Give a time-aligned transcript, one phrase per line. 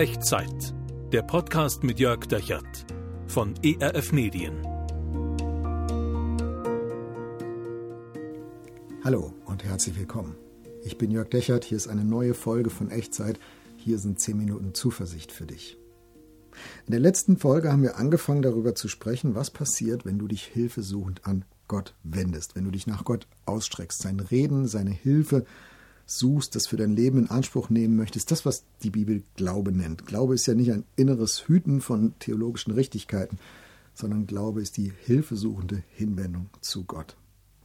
[0.00, 0.72] Echtzeit.
[1.12, 2.86] Der Podcast mit Jörg Dechert
[3.26, 4.66] von ERF Medien.
[9.04, 10.36] Hallo und herzlich willkommen.
[10.84, 13.38] Ich bin Jörg Dechert, hier ist eine neue Folge von Echtzeit.
[13.76, 15.76] Hier sind 10 Minuten Zuversicht für dich.
[16.86, 20.44] In der letzten Folge haben wir angefangen darüber zu sprechen, was passiert, wenn du dich
[20.44, 25.44] hilfesuchend an Gott wendest, wenn du dich nach Gott ausstreckst, sein Reden, seine Hilfe
[26.10, 30.06] suchst, das für dein Leben in Anspruch nehmen möchtest, das, was die Bibel Glaube nennt.
[30.06, 33.38] Glaube ist ja nicht ein inneres Hüten von theologischen Richtigkeiten,
[33.94, 37.16] sondern Glaube ist die hilfesuchende Hinwendung zu Gott.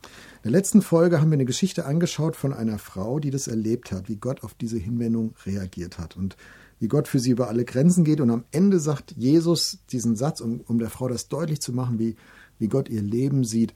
[0.03, 3.91] In der letzten Folge haben wir eine Geschichte angeschaut von einer Frau, die das erlebt
[3.91, 6.37] hat, wie Gott auf diese Hinwendung reagiert hat und
[6.79, 8.21] wie Gott für sie über alle Grenzen geht.
[8.21, 11.97] Und am Ende sagt Jesus diesen Satz, um, um der Frau das deutlich zu machen,
[11.97, 12.15] wie,
[12.59, 13.73] wie Gott ihr Leben sieht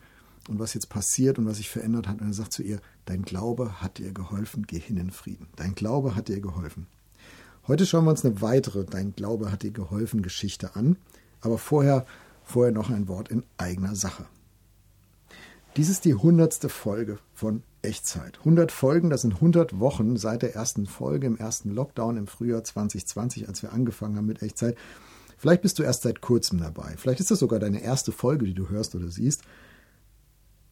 [0.50, 2.20] und was jetzt passiert und was sich verändert hat.
[2.20, 5.48] Und er sagt zu ihr, dein Glaube hat dir geholfen, geh hin in Frieden.
[5.56, 6.88] Dein Glaube hat dir geholfen.
[7.68, 10.98] Heute schauen wir uns eine weitere Dein Glaube hat dir geholfen Geschichte an.
[11.42, 12.06] Aber vorher,
[12.44, 14.26] vorher noch ein Wort in eigener Sache.
[15.78, 18.40] Dies ist die hundertste Folge von Echtzeit.
[18.40, 22.64] 100 Folgen, das sind 100 Wochen seit der ersten Folge im ersten Lockdown im Frühjahr
[22.64, 24.76] 2020, als wir angefangen haben mit Echtzeit.
[25.38, 26.96] Vielleicht bist du erst seit kurzem dabei.
[26.98, 29.44] Vielleicht ist das sogar deine erste Folge, die du hörst oder siehst.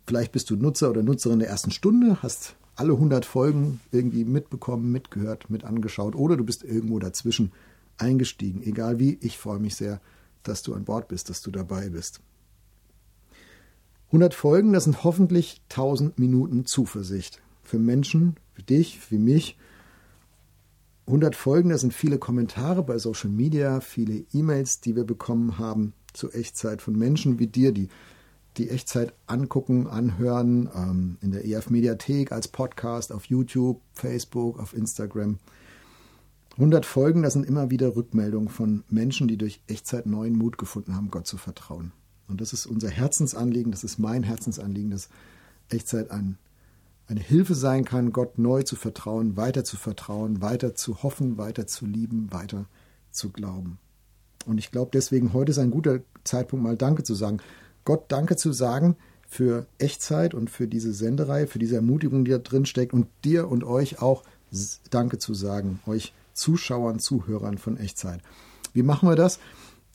[0.08, 4.90] Vielleicht bist du Nutzer oder Nutzerin der ersten Stunde, hast alle 100 Folgen irgendwie mitbekommen,
[4.90, 7.52] mitgehört, mit angeschaut oder du bist irgendwo dazwischen
[7.98, 8.64] eingestiegen.
[8.64, 10.00] Egal wie, ich freue mich sehr,
[10.44, 12.22] dass du an Bord bist, dass du dabei bist.
[14.08, 17.42] 100 Folgen, das sind hoffentlich 1000 Minuten Zuversicht.
[17.64, 19.58] Für Menschen, für dich, für mich.
[21.08, 25.92] 100 Folgen, das sind viele Kommentare bei Social Media, viele E-Mails, die wir bekommen haben
[26.14, 27.90] zur Echtzeit von Menschen wie dir, die
[28.58, 34.74] die Echtzeit angucken, anhören, ähm, in der EF Mediathek als Podcast, auf YouTube, Facebook, auf
[34.74, 35.38] Instagram.
[36.54, 40.96] 100 Folgen, das sind immer wieder Rückmeldungen von Menschen, die durch Echtzeit neuen Mut gefunden
[40.96, 41.92] haben, Gott zu vertrauen.
[42.28, 45.10] Und das ist unser Herzensanliegen, das ist mein Herzensanliegen, dass
[45.70, 46.38] Echtzeit ein,
[47.08, 51.68] eine Hilfe sein kann, Gott neu zu vertrauen, weiter zu vertrauen, weiter zu hoffen, weiter
[51.68, 52.66] zu lieben, weiter
[53.12, 53.78] zu glauben.
[54.46, 57.40] Und ich glaube deswegen, heute ist ein guter Zeitpunkt, mal Danke zu sagen.
[57.88, 58.98] Gott Danke zu sagen
[59.30, 63.48] für Echtzeit und für diese Senderei, für diese Ermutigung, die da drin steckt und dir
[63.48, 64.24] und euch auch
[64.90, 68.20] Danke zu sagen, euch Zuschauern, Zuhörern von Echtzeit.
[68.74, 69.40] Wie machen wir das?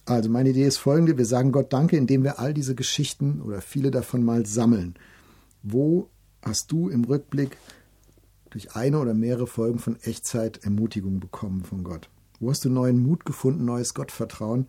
[0.07, 3.61] Also meine Idee ist folgende, wir sagen Gott Danke, indem wir all diese Geschichten oder
[3.61, 4.95] viele davon mal sammeln.
[5.63, 6.09] Wo
[6.41, 7.59] hast du im Rückblick
[8.49, 12.09] durch eine oder mehrere Folgen von Echtzeit Ermutigung bekommen von Gott?
[12.41, 14.67] Wo hast du neuen Mut gefunden, neues Gottvertrauen?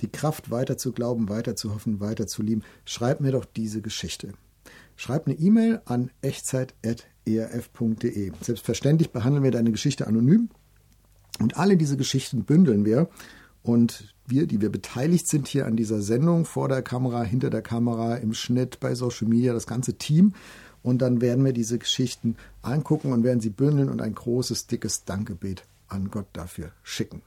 [0.00, 3.82] Die Kraft weiter zu glauben, weiter zu hoffen, weiter zu lieben, schreib mir doch diese
[3.82, 4.32] Geschichte.
[4.96, 8.32] Schreib eine E-Mail an echtzeit.erf.de.
[8.40, 10.48] Selbstverständlich behandeln wir deine Geschichte anonym
[11.40, 13.08] und alle diese Geschichten bündeln wir.
[13.62, 17.62] Und wir, die wir beteiligt sind hier an dieser Sendung, vor der Kamera, hinter der
[17.62, 20.34] Kamera, im Schnitt, bei Social Media, das ganze Team.
[20.82, 25.04] Und dann werden wir diese Geschichten angucken und werden sie bündeln und ein großes, dickes
[25.04, 27.22] Dankgebet an Gott dafür schicken.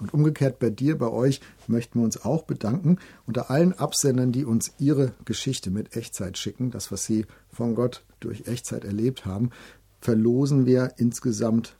[0.00, 4.44] Und umgekehrt bei dir, bei euch möchten wir uns auch bedanken unter allen Absendern, die
[4.44, 9.50] uns ihre Geschichte mit Echtzeit schicken, das, was sie von Gott durch Echtzeit erlebt haben,
[10.00, 11.76] verlosen wir insgesamt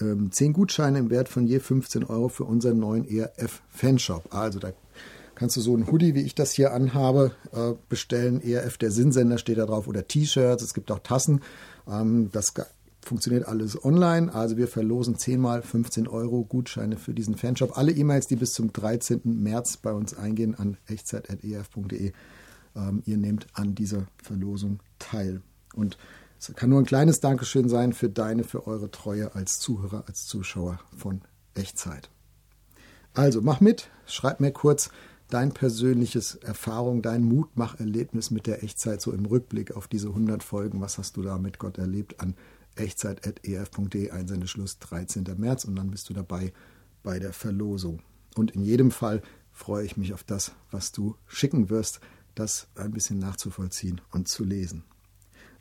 [0.00, 4.34] ähm, 10 Gutscheine im Wert von je 15 Euro für unseren neuen ERF Fanshop.
[4.34, 4.72] Also da
[5.34, 8.42] kannst du so ein Hoodie, wie ich das hier anhabe, äh, bestellen.
[8.42, 10.62] ERF der Sinnsender steht da drauf oder T-Shirts.
[10.62, 11.40] Es gibt auch Tassen.
[11.88, 12.54] Ähm, das
[13.10, 14.32] funktioniert alles online.
[14.32, 17.76] Also wir verlosen 10 mal 15 Euro Gutscheine für diesen Fanshop.
[17.76, 19.22] Alle E-Mails, die bis zum 13.
[19.24, 22.12] März bei uns eingehen an echtzeit.ef.de.
[22.76, 25.42] Ähm, ihr nehmt an dieser Verlosung teil.
[25.74, 25.98] Und
[26.38, 30.26] es kann nur ein kleines Dankeschön sein für deine, für eure Treue als Zuhörer, als
[30.26, 31.22] Zuschauer von
[31.54, 32.10] Echtzeit.
[33.12, 34.88] Also mach mit, schreib mir kurz
[35.30, 40.80] dein persönliches Erfahrung, dein Mutmacherlebnis mit der Echtzeit so im Rückblick auf diese 100 Folgen.
[40.80, 42.36] Was hast du da mit Gott erlebt an
[42.76, 45.24] echtzeit.ef.de, Einsendeschluss 13.
[45.36, 46.52] März und dann bist du dabei
[47.02, 48.02] bei der Verlosung.
[48.34, 49.22] Und in jedem Fall
[49.52, 52.00] freue ich mich auf das, was du schicken wirst,
[52.34, 54.84] das ein bisschen nachzuvollziehen und zu lesen.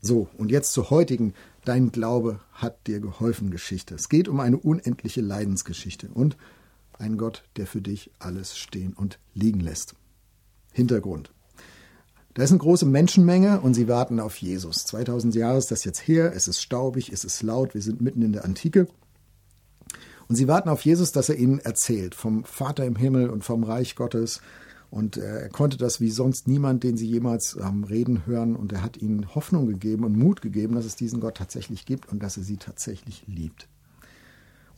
[0.01, 1.33] So, und jetzt zur heutigen
[1.65, 3.95] Dein Glaube hat dir geholfen Geschichte.
[3.95, 6.37] Es geht um eine unendliche Leidensgeschichte und
[6.93, 9.95] ein Gott, der für dich alles stehen und liegen lässt.
[10.71, 11.33] Hintergrund.
[12.39, 14.85] Da ist eine große Menschenmenge und sie warten auf Jesus.
[14.85, 18.21] 2000 Jahre ist das jetzt her, es ist staubig, es ist laut, wir sind mitten
[18.21, 18.87] in der Antike.
[20.29, 23.65] Und sie warten auf Jesus, dass er ihnen erzählt vom Vater im Himmel und vom
[23.65, 24.39] Reich Gottes.
[24.89, 28.55] Und äh, er konnte das wie sonst niemand, den sie jemals haben reden hören.
[28.55, 32.07] Und er hat ihnen Hoffnung gegeben und Mut gegeben, dass es diesen Gott tatsächlich gibt
[32.07, 33.67] und dass er sie tatsächlich liebt.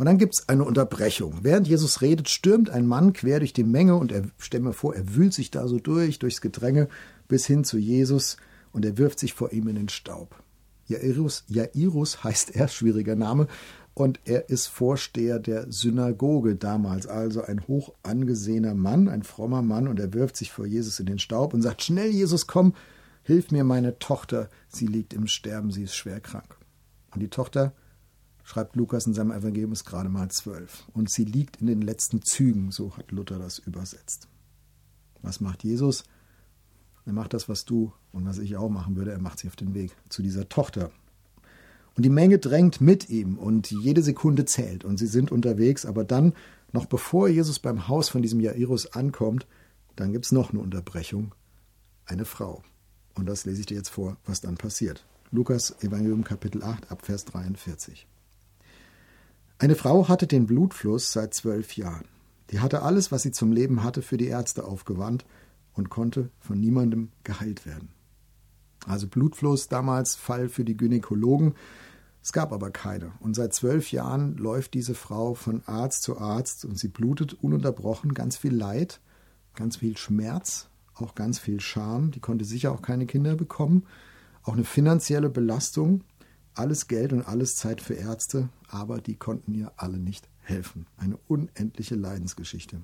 [0.01, 1.41] Und dann gibt es eine Unterbrechung.
[1.43, 4.95] Während Jesus redet, stürmt ein Mann quer durch die Menge und er, stell mir vor,
[4.95, 6.87] er wühlt sich da so durch, durchs Gedränge
[7.27, 8.37] bis hin zu Jesus
[8.71, 10.41] und er wirft sich vor ihm in den Staub.
[10.87, 13.45] Jairus, Jairus heißt er, schwieriger Name,
[13.93, 19.87] und er ist Vorsteher der Synagoge damals, also ein hoch angesehener Mann, ein frommer Mann,
[19.87, 22.73] und er wirft sich vor Jesus in den Staub und sagt, schnell Jesus, komm,
[23.21, 26.57] hilf mir meine Tochter, sie liegt im Sterben, sie ist schwer krank.
[27.13, 27.75] Und die Tochter,
[28.43, 30.85] schreibt Lukas in seinem Evangelium, ist gerade mal zwölf.
[30.93, 34.27] Und sie liegt in den letzten Zügen, so hat Luther das übersetzt.
[35.21, 36.03] Was macht Jesus?
[37.05, 39.11] Er macht das, was du und was ich auch machen würde.
[39.11, 40.91] Er macht sich auf den Weg zu dieser Tochter.
[41.95, 45.85] Und die Menge drängt mit ihm und jede Sekunde zählt und sie sind unterwegs.
[45.85, 46.33] Aber dann,
[46.71, 49.45] noch bevor Jesus beim Haus von diesem Jairus ankommt,
[49.95, 51.35] dann gibt es noch eine Unterbrechung.
[52.05, 52.63] Eine Frau.
[53.15, 55.05] Und das lese ich dir jetzt vor, was dann passiert.
[55.31, 58.07] Lukas Evangelium Kapitel 8 ab Vers 43.
[59.61, 62.05] Eine Frau hatte den Blutfluss seit zwölf Jahren.
[62.49, 65.23] Die hatte alles, was sie zum Leben hatte, für die Ärzte aufgewandt
[65.73, 67.89] und konnte von niemandem geheilt werden.
[68.87, 71.53] Also Blutfluss damals Fall für die Gynäkologen.
[72.23, 73.11] Es gab aber keine.
[73.19, 78.15] Und seit zwölf Jahren läuft diese Frau von Arzt zu Arzt und sie blutet ununterbrochen,
[78.15, 78.99] ganz viel Leid,
[79.53, 82.09] ganz viel Schmerz, auch ganz viel Scham.
[82.09, 83.85] Die konnte sicher auch keine Kinder bekommen.
[84.41, 86.03] Auch eine finanzielle Belastung.
[86.61, 90.85] Alles Geld und alles Zeit für Ärzte, aber die konnten ihr alle nicht helfen.
[90.95, 92.83] Eine unendliche Leidensgeschichte.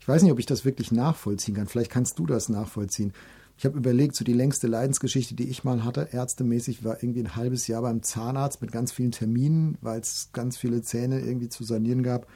[0.00, 1.66] Ich weiß nicht, ob ich das wirklich nachvollziehen kann.
[1.66, 3.12] Vielleicht kannst du das nachvollziehen.
[3.58, 7.36] Ich habe überlegt, so die längste Leidensgeschichte, die ich mal hatte, ärztemäßig, war irgendwie ein
[7.36, 11.62] halbes Jahr beim Zahnarzt mit ganz vielen Terminen, weil es ganz viele Zähne irgendwie zu
[11.62, 12.26] sanieren gab.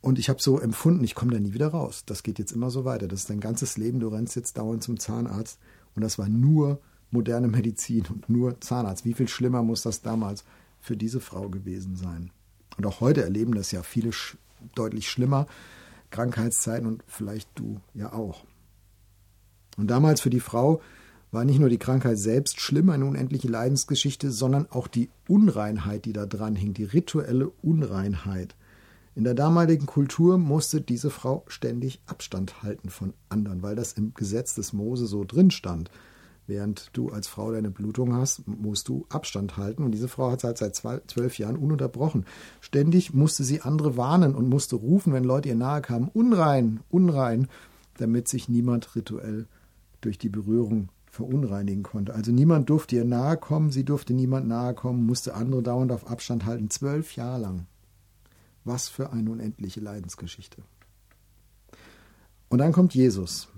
[0.00, 2.04] Und ich habe so empfunden, ich komme da nie wieder raus.
[2.06, 3.08] Das geht jetzt immer so weiter.
[3.08, 3.98] Das ist dein ganzes Leben.
[3.98, 5.58] Du rennst jetzt dauernd zum Zahnarzt.
[5.96, 9.04] Und das war nur moderne Medizin und nur Zahnarzt.
[9.04, 10.44] Wie viel schlimmer muss das damals
[10.80, 12.30] für diese Frau gewesen sein?
[12.76, 14.36] Und auch heute erleben das ja viele sch
[14.74, 15.46] deutlich schlimmer.
[16.10, 18.44] Krankheitszeiten und vielleicht du ja auch.
[19.76, 20.80] Und damals für die Frau
[21.30, 26.12] war nicht nur die Krankheit selbst schlimm, eine unendliche Leidensgeschichte, sondern auch die Unreinheit, die
[26.12, 28.56] da dran hing, die rituelle Unreinheit.
[29.14, 34.14] In der damaligen Kultur musste diese Frau ständig Abstand halten von anderen, weil das im
[34.14, 35.90] Gesetz des Mose so drin stand.
[36.48, 39.84] Während du als Frau deine Blutung hast, musst du Abstand halten.
[39.84, 42.24] Und diese Frau hat es halt seit zwölf Jahren ununterbrochen.
[42.62, 47.48] Ständig musste sie andere warnen und musste rufen, wenn Leute ihr nahe kamen, unrein, unrein,
[47.98, 49.46] damit sich niemand rituell
[50.00, 52.14] durch die Berührung verunreinigen konnte.
[52.14, 56.10] Also niemand durfte ihr nahe kommen, sie durfte niemand nahe kommen, musste andere dauernd auf
[56.10, 56.70] Abstand halten.
[56.70, 57.66] Zwölf Jahre lang.
[58.64, 60.62] Was für eine unendliche Leidensgeschichte.
[62.48, 63.48] Und dann kommt Jesus.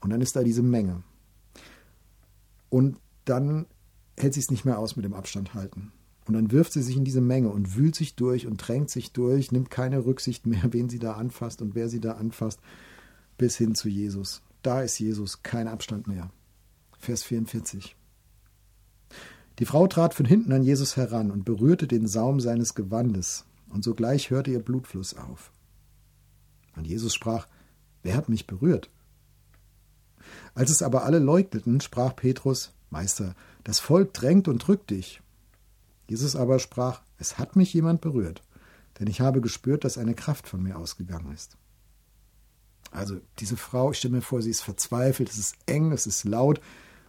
[0.00, 1.02] Und dann ist da diese Menge.
[2.68, 3.66] Und dann
[4.16, 5.92] hält sie es nicht mehr aus mit dem Abstand halten.
[6.26, 9.12] Und dann wirft sie sich in diese Menge und wühlt sich durch und drängt sich
[9.12, 12.60] durch, nimmt keine Rücksicht mehr, wen sie da anfasst und wer sie da anfasst,
[13.38, 14.42] bis hin zu Jesus.
[14.62, 16.30] Da ist Jesus, kein Abstand mehr.
[16.98, 17.94] Vers 44.
[19.58, 23.84] Die Frau trat von hinten an Jesus heran und berührte den Saum seines Gewandes, und
[23.84, 25.50] sogleich hörte ihr Blutfluss auf.
[26.76, 27.46] Und Jesus sprach,
[28.02, 28.90] Wer hat mich berührt?
[30.54, 33.34] Als es aber alle leugneten, sprach Petrus, Meister,
[33.64, 35.20] das Volk drängt und drückt dich.
[36.08, 38.42] Jesus aber sprach, es hat mich jemand berührt,
[38.98, 41.56] denn ich habe gespürt, dass eine Kraft von mir ausgegangen ist.
[42.90, 46.24] Also diese Frau, ich stelle mir vor, sie ist verzweifelt, es ist eng, es ist
[46.24, 46.60] laut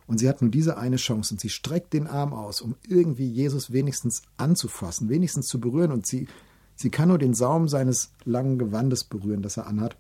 [0.08, 3.28] und sie hat nur diese eine Chance und sie streckt den Arm aus, um irgendwie
[3.28, 6.28] Jesus wenigstens anzufassen, wenigstens zu berühren und sie,
[6.76, 9.96] sie kann nur den Saum seines langen Gewandes berühren, das er anhat.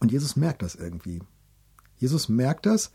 [0.00, 1.20] Und Jesus merkt das irgendwie.
[1.98, 2.92] Jesus merkt das.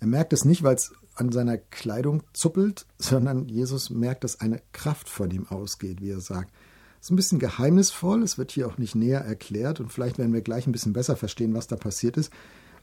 [0.00, 4.62] Er merkt es nicht, weil es an seiner Kleidung zuppelt, sondern Jesus merkt, dass eine
[4.72, 6.52] Kraft von ihm ausgeht, wie er sagt.
[7.00, 10.32] Es ist ein bisschen geheimnisvoll, es wird hier auch nicht näher erklärt und vielleicht werden
[10.32, 12.30] wir gleich ein bisschen besser verstehen, was da passiert ist.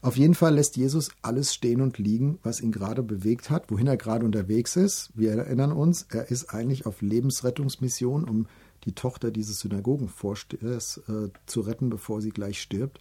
[0.02, 3.86] Auf jeden Fall lässt Jesus alles stehen und liegen, was ihn gerade bewegt hat, wohin
[3.86, 5.10] er gerade unterwegs ist.
[5.14, 8.46] Wir erinnern uns, er ist eigentlich auf Lebensrettungsmission, um
[8.84, 13.00] die Tochter dieses Synagogenvorstehers äh, zu retten, bevor sie gleich stirbt.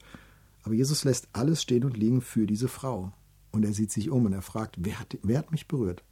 [0.64, 3.14] Aber Jesus lässt alles stehen und liegen für diese Frau.
[3.52, 6.04] Und er sieht sich um und er fragt, wer hat, wer hat mich berührt?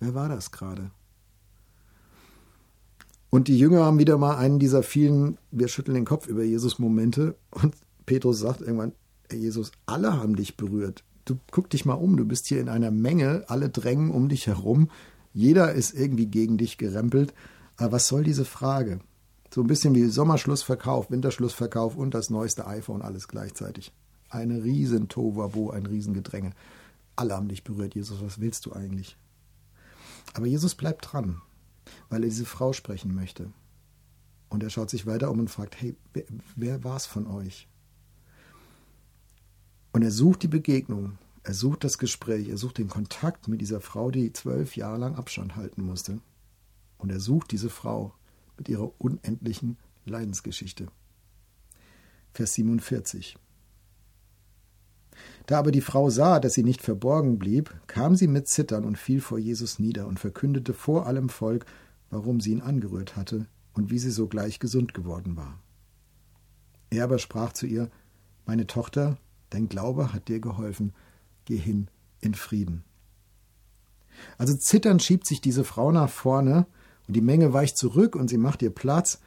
[0.00, 0.90] Wer war das gerade?
[3.30, 6.78] Und die Jünger haben wieder mal einen dieser vielen, wir schütteln den Kopf über Jesus
[6.78, 7.36] Momente.
[7.50, 7.74] Und
[8.04, 8.92] Petrus sagt irgendwann,
[9.32, 11.04] Jesus, alle haben dich berührt.
[11.24, 14.48] Du guck dich mal um, du bist hier in einer Menge, alle drängen um dich
[14.48, 14.90] herum,
[15.32, 17.32] jeder ist irgendwie gegen dich gerempelt.
[17.76, 19.00] Aber was soll diese Frage?
[19.54, 23.92] So ein bisschen wie Sommerschlussverkauf, Winterschlussverkauf und das neueste iPhone, alles gleichzeitig.
[24.30, 26.52] Eine riesen Tovabo, ein riesen Gedränge.
[27.16, 29.18] Alle haben dich berührt, Jesus, was willst du eigentlich?
[30.32, 31.42] Aber Jesus bleibt dran.
[32.08, 33.52] weil er diese Frau sprechen möchte.
[34.48, 36.24] Und er schaut sich weiter um und fragt, hey, wer,
[36.56, 37.68] wer war es von euch?
[39.92, 43.80] Und er sucht die Begegnung, er sucht das Gespräch, er sucht den Kontakt mit dieser
[43.80, 46.20] Frau, die zwölf Jahre lang Abstand halten musste.
[46.98, 48.14] Und er sucht diese Frau
[48.56, 50.88] mit ihrer unendlichen Leidensgeschichte.
[52.32, 53.36] Vers 47.
[55.46, 58.98] Da aber die Frau sah, dass sie nicht verborgen blieb, kam sie mit Zittern und
[58.98, 61.66] fiel vor Jesus nieder und verkündete vor allem Volk,
[62.10, 65.58] warum sie ihn angerührt hatte und wie sie sogleich gesund geworden war.
[66.90, 67.90] Er aber sprach zu ihr,
[68.46, 69.18] Meine Tochter,
[69.50, 70.92] dein Glaube hat dir geholfen,
[71.44, 71.88] geh hin
[72.20, 72.84] in Frieden.
[74.38, 76.66] Also zitternd schiebt sich diese Frau nach vorne
[77.12, 79.20] und die Menge weicht zurück und sie macht ihr Platz.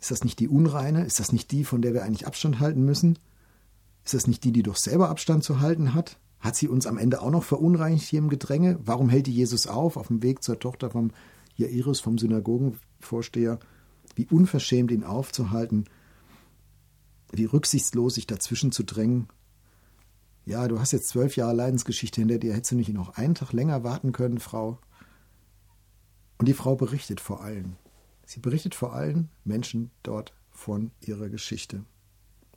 [0.00, 1.04] Ist das nicht die Unreine?
[1.04, 3.18] Ist das nicht die, von der wir eigentlich Abstand halten müssen?
[4.04, 6.16] Ist das nicht die, die doch selber Abstand zu halten hat?
[6.38, 8.78] Hat sie uns am Ende auch noch verunreinigt hier im Gedränge?
[8.84, 11.10] Warum hält die Jesus auf, auf dem Weg zur Tochter vom
[11.56, 13.58] Jairus, vom Synagogenvorsteher?
[14.14, 15.86] Wie unverschämt ihn aufzuhalten,
[17.32, 19.26] wie rücksichtslos sich dazwischen zu drängen.
[20.46, 23.52] Ja, du hast jetzt zwölf Jahre Leidensgeschichte hinter dir, hättest du nicht noch einen Tag
[23.52, 24.78] länger warten können, Frau?
[26.38, 27.76] Und die Frau berichtet vor allen.
[28.26, 31.84] Sie berichtet vor allen Menschen dort von ihrer Geschichte.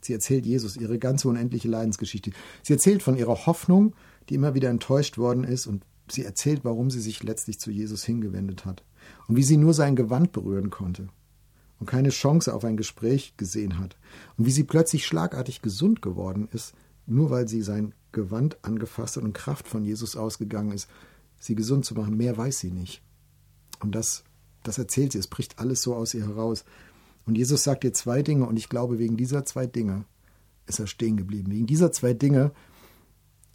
[0.02, 2.32] Sie erzählt Jesus ihre ganze unendliche Leidensgeschichte.
[2.64, 3.94] Sie erzählt von ihrer Hoffnung,
[4.30, 8.04] die immer wieder enttäuscht worden ist, und sie erzählt, warum sie sich letztlich zu Jesus
[8.04, 8.84] hingewendet hat
[9.28, 11.10] und wie sie nur sein Gewand berühren konnte
[11.80, 13.98] und keine Chance auf ein Gespräch gesehen hat
[14.38, 16.74] und wie sie plötzlich schlagartig gesund geworden ist,
[17.06, 20.90] nur weil sie sein Gewand angefasst hat und Kraft von Jesus ausgegangen ist,
[21.40, 22.18] sie gesund zu machen.
[22.18, 23.02] Mehr weiß sie nicht.
[23.80, 24.24] Und das,
[24.64, 25.20] das erzählt sie.
[25.20, 26.66] Es bricht alles so aus ihr heraus.
[27.26, 30.06] Und Jesus sagt ihr zwei Dinge und ich glaube, wegen dieser zwei Dinge
[30.66, 31.52] ist er stehen geblieben.
[31.52, 32.52] Wegen dieser zwei Dinge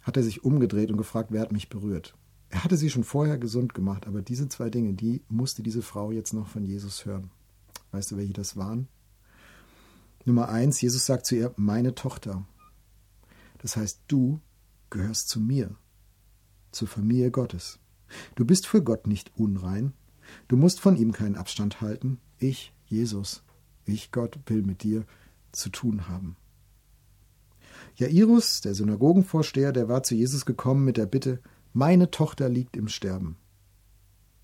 [0.01, 2.15] hat er sich umgedreht und gefragt, wer hat mich berührt.
[2.49, 6.11] Er hatte sie schon vorher gesund gemacht, aber diese zwei Dinge, die musste diese Frau
[6.11, 7.31] jetzt noch von Jesus hören.
[7.91, 8.87] Weißt du, welche das waren?
[10.25, 12.45] Nummer eins, Jesus sagt zu ihr, meine Tochter.
[13.57, 14.39] Das heißt, du
[14.89, 15.75] gehörst zu mir,
[16.71, 17.79] zur Familie Gottes.
[18.35, 19.93] Du bist für Gott nicht unrein.
[20.47, 22.19] Du musst von ihm keinen Abstand halten.
[22.39, 23.43] Ich, Jesus,
[23.85, 25.05] ich, Gott, will mit dir
[25.51, 26.35] zu tun haben.
[27.95, 31.39] Jairus, der Synagogenvorsteher, der war zu Jesus gekommen mit der Bitte,
[31.73, 33.37] meine Tochter liegt im Sterben.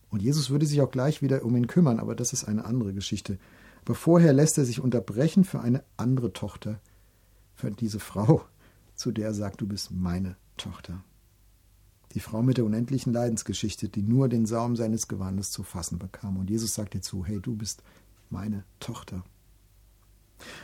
[0.10, 2.94] Und Jesus würde sich auch gleich wieder um ihn kümmern, aber das ist eine andere
[2.94, 3.38] Geschichte.
[3.86, 6.80] Aber vorher lässt er sich unterbrechen für eine andere Tochter,
[7.56, 8.44] für diese Frau,
[8.96, 11.04] zu der er sagt, du bist meine Tochter.
[12.14, 16.38] Die Frau mit der unendlichen Leidensgeschichte, die nur den Saum seines Gewandes zu fassen bekam.
[16.38, 17.84] Und Jesus sagt ihr zu, hey, du bist
[18.30, 19.24] meine Tochter.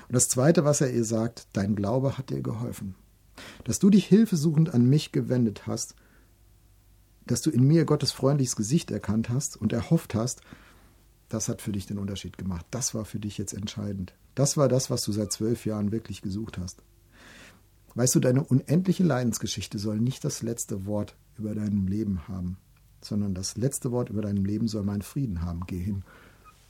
[0.08, 2.96] Und das Zweite, was er ihr sagt, dein Glaube hat dir geholfen.
[3.64, 5.96] Dass du dich hilfesuchend an mich gewendet hast,
[7.28, 10.42] dass du in mir Gottes freundliches Gesicht erkannt hast und erhofft hast,
[11.30, 12.66] das hat für dich den Unterschied gemacht.
[12.72, 14.14] Das war für dich jetzt entscheidend.
[14.36, 16.82] Das war das, was du seit zwölf Jahren wirklich gesucht hast.
[17.96, 22.58] Weißt du, deine unendliche Leidensgeschichte soll nicht das letzte Wort über deinem Leben haben,
[23.02, 25.62] sondern das letzte Wort über deinem Leben soll mein Frieden haben.
[25.66, 26.04] Geh hin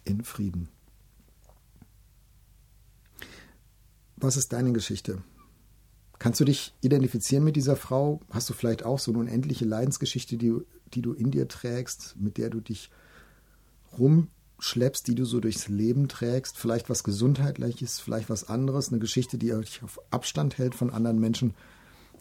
[0.03, 0.69] in Frieden.
[4.17, 5.23] Was ist deine Geschichte?
[6.19, 8.21] Kannst du dich identifizieren mit dieser Frau?
[8.29, 10.53] Hast du vielleicht auch so eine unendliche Leidensgeschichte, die,
[10.93, 12.91] die du in dir trägst, mit der du dich
[14.55, 16.57] rumschleppst, die du so durchs Leben trägst?
[16.57, 21.19] Vielleicht was Gesundheitliches, vielleicht was anderes, eine Geschichte, die dich auf Abstand hält von anderen
[21.19, 21.53] Menschen.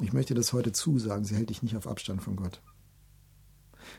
[0.00, 2.61] Ich möchte das heute zusagen, sie hält dich nicht auf Abstand von Gott.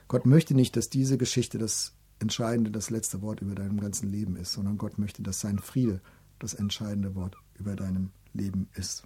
[0.07, 4.35] Gott möchte nicht, dass diese Geschichte das entscheidende, das letzte Wort über deinem ganzen Leben
[4.35, 6.01] ist, sondern Gott möchte, dass sein Friede
[6.39, 9.03] das entscheidende Wort über deinem Leben ist.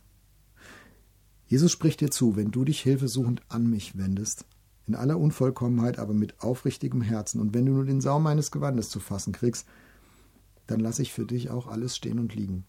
[1.47, 4.45] Jesus spricht dir zu, wenn du dich hilfesuchend an mich wendest,
[4.89, 8.89] in aller Unvollkommenheit, aber mit aufrichtigem Herzen, und wenn du nur den Saum meines Gewandes
[8.89, 9.67] zu fassen kriegst,
[10.65, 12.65] dann lasse ich für dich auch alles stehen und liegen.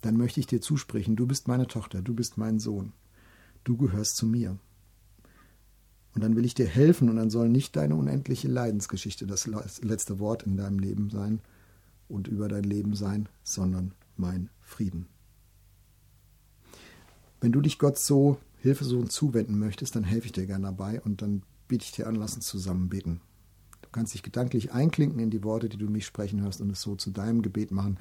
[0.00, 2.94] Dann möchte ich dir zusprechen, du bist meine Tochter, du bist mein Sohn,
[3.64, 4.58] du gehörst zu mir.
[6.14, 9.46] Und dann will ich dir helfen, und dann soll nicht deine unendliche Leidensgeschichte das
[9.82, 11.40] letzte Wort in deinem Leben sein
[12.08, 15.06] und über dein Leben sein, sondern mein Frieden.
[17.42, 21.20] Wenn du dich Gott so hilfesuchend zuwenden möchtest, dann helfe ich dir gerne dabei und
[21.20, 23.20] dann biete ich dir an, lass uns zusammen beten.
[23.82, 26.80] Du kannst dich gedanklich einklinken in die Worte, die du mich sprechen hörst und es
[26.80, 27.98] so zu deinem Gebet machen.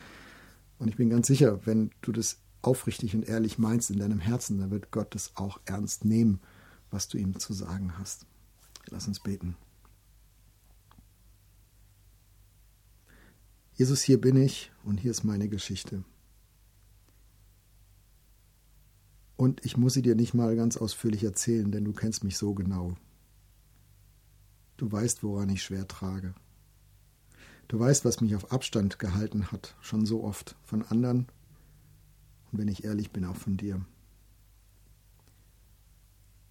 [0.77, 4.59] Und ich bin ganz sicher, wenn du das aufrichtig und ehrlich meinst in deinem Herzen,
[4.59, 6.39] dann wird Gott das auch ernst nehmen,
[6.91, 8.27] was du ihm zu sagen hast.
[8.89, 9.55] Lass uns beten.
[13.73, 16.03] Jesus, hier bin ich und hier ist meine Geschichte.
[19.41, 22.53] Und ich muss sie dir nicht mal ganz ausführlich erzählen, denn du kennst mich so
[22.53, 22.95] genau.
[24.77, 26.35] Du weißt, woran ich schwer trage.
[27.67, 31.25] Du weißt, was mich auf Abstand gehalten hat, schon so oft von anderen
[32.51, 33.83] und wenn ich ehrlich bin, auch von dir.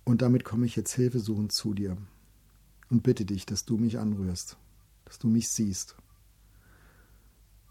[0.02, 1.96] Und damit komme ich jetzt hilfesuchend zu dir
[2.88, 4.56] und bitte dich, dass du mich anrührst,
[5.04, 5.94] dass du mich siehst,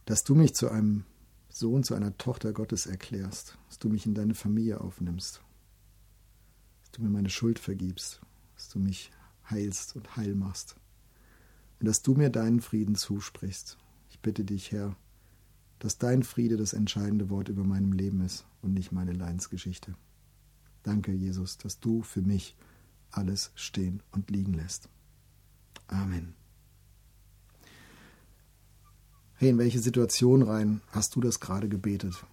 [0.05, 1.03] dass du mich zu einem
[1.59, 5.41] Sohn, zu einer Tochter Gottes erklärst, dass du mich in deine Familie aufnimmst,
[6.81, 8.21] dass du mir meine Schuld vergibst,
[8.55, 9.11] dass du mich
[9.49, 10.75] heilst und heil machst
[11.79, 13.77] und dass du mir deinen Frieden zusprichst.
[14.09, 14.95] Ich bitte dich, Herr,
[15.79, 19.95] dass dein Friede das entscheidende Wort über meinem Leben ist und nicht meine Leidensgeschichte.
[20.83, 22.55] Danke, Jesus, dass du für mich
[23.11, 24.89] alles stehen und liegen lässt.
[25.87, 26.38] Amen.
[29.39, 32.25] Hey, in welche Situation rein hast du das gerade gebetet?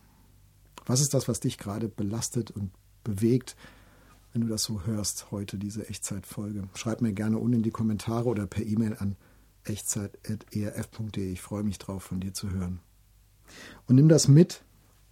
[0.86, 2.72] Was ist das, was dich gerade belastet und
[3.04, 3.54] bewegt,
[4.32, 6.64] wenn du das so hörst, heute diese Echtzeitfolge?
[6.74, 9.14] Schreib mir gerne unten in die Kommentare oder per E-Mail an
[9.62, 11.30] echtzeit.erf.de.
[11.30, 12.80] Ich freue mich drauf, von dir zu hören.
[13.86, 14.64] Und nimm das mit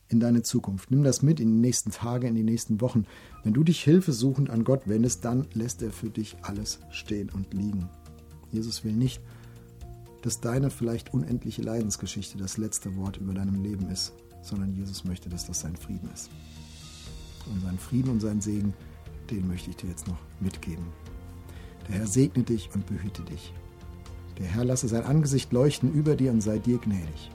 [0.09, 0.91] in deine Zukunft.
[0.91, 3.07] Nimm das mit in die nächsten Tage, in die nächsten Wochen.
[3.45, 7.55] Wenn du dich hilfesuchend an Gott wendest, dann lässt er für dich alles stehen und
[7.55, 7.89] liegen.
[8.51, 9.21] Jesus will nicht,
[10.40, 14.12] deine vielleicht unendliche Leidensgeschichte das letzte Wort über deinem Leben ist,
[14.43, 16.31] sondern Jesus möchte, dass das sein Frieden ist.
[17.52, 18.73] Und seinen Frieden und seinen Segen,
[19.31, 20.87] den möchte ich dir jetzt noch mitgeben.
[21.88, 23.52] Der Herr segne dich und behüte dich.
[24.38, 27.31] Der Herr lasse sein Angesicht leuchten über dir und sei dir gnädig.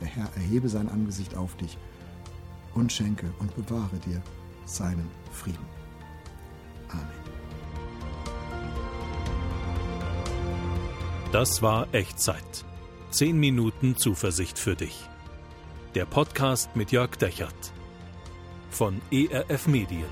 [0.00, 1.78] Der Herr erhebe sein Angesicht auf dich
[2.74, 4.22] und schenke und bewahre dir
[4.66, 5.64] seinen Frieden.
[6.88, 7.23] Amen.
[11.34, 12.64] Das war Echtzeit.
[13.10, 15.08] Zehn Minuten Zuversicht für dich.
[15.96, 17.72] Der Podcast mit Jörg Dechert
[18.70, 20.06] von ERF Medien.